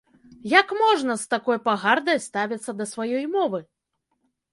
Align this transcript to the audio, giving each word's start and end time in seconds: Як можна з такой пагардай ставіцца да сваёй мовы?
Як 0.51 0.67
можна 0.83 1.17
з 1.23 1.27
такой 1.33 1.59
пагардай 1.67 2.17
ставіцца 2.27 2.71
да 2.79 2.85
сваёй 2.93 3.25
мовы? 3.35 3.59